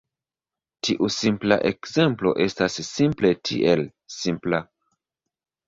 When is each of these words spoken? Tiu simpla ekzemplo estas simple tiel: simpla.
Tiu 0.87 1.09
simpla 1.15 1.57
ekzemplo 1.71 2.33
estas 2.47 2.79
simple 2.89 3.33
tiel: 3.51 3.87
simpla. 4.17 4.65